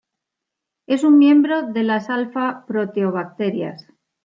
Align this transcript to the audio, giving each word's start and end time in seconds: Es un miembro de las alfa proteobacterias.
Es 0.87 1.03
un 1.03 1.19
miembro 1.19 1.61
de 1.71 1.83
las 1.83 2.09
alfa 2.09 2.65
proteobacterias. 2.65 3.85